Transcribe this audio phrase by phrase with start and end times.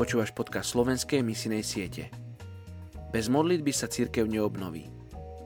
[0.00, 2.08] Počúvaš podcast slovenskej misinej siete.
[3.12, 4.88] Bez modlitby sa církev neobnoví.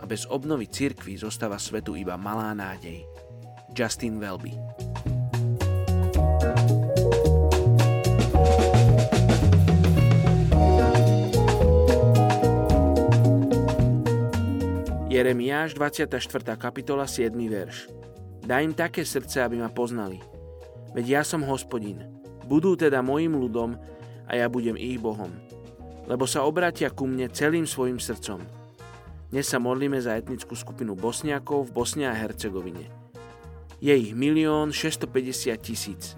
[0.00, 3.04] A bez obnovy církvy zostáva svetu iba malá nádej.
[3.76, 4.56] Justin Welby
[15.12, 16.56] Jeremiáš 24.
[16.56, 17.36] kapitola 7.
[17.36, 17.92] verš.
[18.48, 20.24] Daj im také srdce, aby ma poznali.
[20.96, 22.00] Veď ja som hospodin.
[22.48, 23.76] Budú teda mojim ľudom
[24.28, 25.32] a ja budem ich Bohom.
[26.04, 28.44] Lebo sa obratia ku mne celým svojim srdcom.
[29.32, 32.92] Dnes sa modlíme za etnickú skupinu Bosniakov v Bosne a Hercegovine.
[33.80, 36.14] Je ich milión 650 tisíc.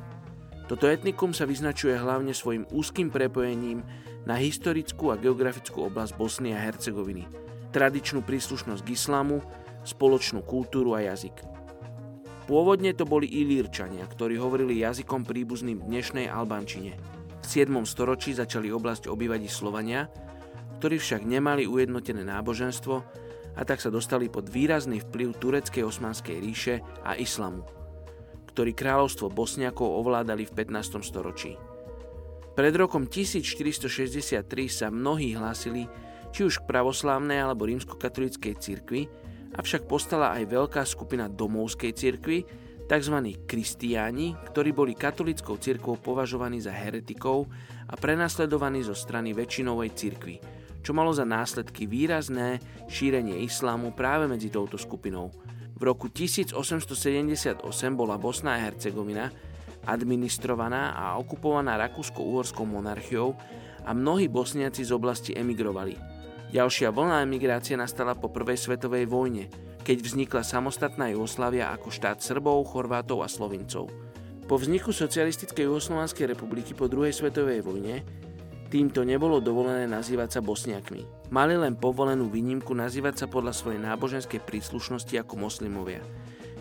[0.67, 3.87] Toto etnikum sa vyznačuje hlavne svojim úzkým prepojením
[4.27, 7.27] na historickú a geografickú oblasť Bosny a Hercegoviny–
[7.71, 9.39] tradičnú príslušnosť k islamu,
[9.87, 11.47] spoločnú kultúru a jazyk.
[12.51, 16.99] Pôvodne to boli Ilírčania, ktorí hovorili jazykom príbuzným dnešnej Albánčine.
[17.51, 17.83] V 7.
[17.83, 20.07] storočí začali oblasť obývať Slovania,
[20.79, 22.95] ktorí však nemali ujednotené náboženstvo
[23.59, 27.67] a tak sa dostali pod výrazný vplyv tureckej osmanskej ríše a islamu,
[28.55, 31.03] ktorý kráľovstvo Bosniakov ovládali v 15.
[31.03, 31.59] storočí.
[32.55, 35.91] Pred rokom 1463 sa mnohí hlásili,
[36.31, 39.11] či už k pravoslávnej alebo rímskokatolíckej cirkvi,
[39.59, 42.47] avšak postala aj veľká skupina domovskej cirkvi,
[42.91, 43.15] tzv.
[43.47, 47.47] kristiáni, ktorí boli katolickou cirkvou považovaní za heretikov
[47.87, 50.43] a prenasledovaní zo strany väčšinovej cirkvi,
[50.83, 52.59] čo malo za následky výrazné
[52.91, 55.31] šírenie islámu práve medzi touto skupinou.
[55.79, 57.63] V roku 1878
[57.95, 59.31] bola Bosna a Hercegovina
[59.87, 63.39] administrovaná a okupovaná Rakúsko-Uhorskou monarchiou
[63.87, 65.95] a mnohí bosniaci z oblasti emigrovali.
[66.51, 69.47] Ďalšia vlna emigrácie nastala po prvej svetovej vojne,
[69.81, 73.89] keď vznikla samostatná Jugoslávia ako štát Srbov, Chorvátov a Slovincov.
[74.51, 78.03] Po vzniku Socialistickej Jugoslovanskej republiky po druhej svetovej vojne
[78.71, 81.31] týmto nebolo dovolené nazývať sa Bosniakmi.
[81.31, 86.03] Mali len povolenú výnimku nazývať sa podľa svojej náboženskej príslušnosti ako moslimovia.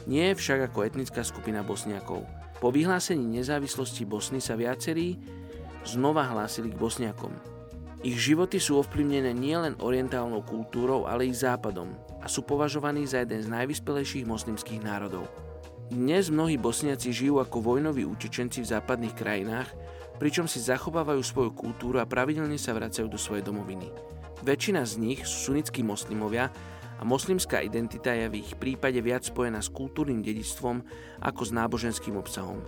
[0.10, 2.26] Nie však ako etnická skupina Bosniakov.
[2.62, 5.22] Po vyhlásení nezávislosti Bosny sa viacerí
[5.86, 7.59] znova hlásili k Bosniakom.
[8.00, 11.92] Ich životy sú ovplyvnené nielen orientálnou kultúrou, ale i západom
[12.24, 15.28] a sú považovaní za jeden z najvyspelejších moslimských národov.
[15.92, 19.68] Dnes mnohí bosniaci žijú ako vojnoví utečenci v západných krajinách,
[20.16, 23.92] pričom si zachovávajú svoju kultúru a pravidelne sa vracajú do svojej domoviny.
[24.48, 26.56] Väčšina z nich sú sunnickí moslimovia
[27.00, 30.88] a moslimská identita je v ich prípade viac spojená s kultúrnym dedičstvom
[31.20, 32.64] ako s náboženským obsahom.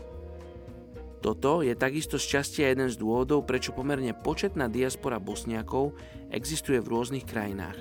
[1.21, 5.93] Toto je takisto z časti jeden z dôvodov, prečo pomerne početná diaspora Bosniakov
[6.33, 7.77] existuje v rôznych krajinách.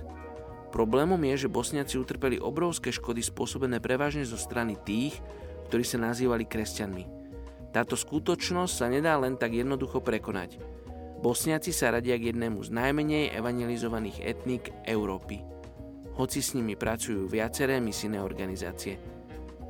[0.69, 5.17] Problémom je, že Bosniaci utrpeli obrovské škody spôsobené prevažne zo strany tých,
[5.73, 7.05] ktorí sa nazývali kresťanmi.
[7.73, 10.61] Táto skutočnosť sa nedá len tak jednoducho prekonať.
[11.25, 15.41] Bosniaci sa radia k jednému z najmenej evangelizovaných etník Európy.
[16.21, 19.01] Hoci s nimi pracujú viaceré misijné organizácie–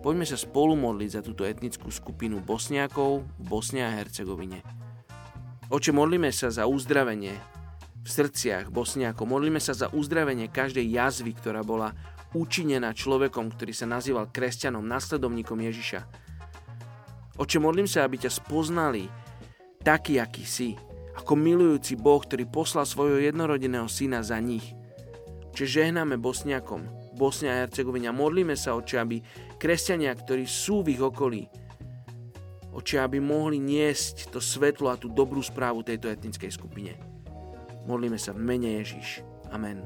[0.01, 4.65] Poďme sa spolu modliť za túto etnickú skupinu Bosniakov v Bosne a Hercegovine.
[5.69, 7.37] Oče, modlíme sa za uzdravenie
[8.01, 9.29] v srdciach Bosniakov.
[9.29, 11.93] Modlíme sa za uzdravenie každej jazvy, ktorá bola
[12.33, 16.01] učinená človekom, ktorý sa nazýval kresťanom, nasledovníkom Ježiša.
[17.37, 19.05] Oče, modlím sa, aby ťa spoznali
[19.85, 20.81] taký, aký si,
[21.13, 24.65] ako milujúci Boh, ktorý poslal svojho jednorodeného syna za nich.
[25.53, 26.89] Čiže žehnáme Bosniakom,
[27.21, 28.17] Bosne a Hercegovina.
[28.17, 29.21] Modlíme sa, oče, aby
[29.61, 31.45] kresťania, ktorí sú v ich okolí,
[32.73, 36.97] oče, aby mohli niesť to svetlo a tú dobrú správu tejto etnickej skupine.
[37.85, 39.21] Modlíme sa v mene Ježiš.
[39.53, 39.85] Amen.